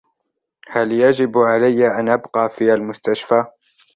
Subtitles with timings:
[0.67, 3.43] هل يجب علي أن أبقى في المستشفى؟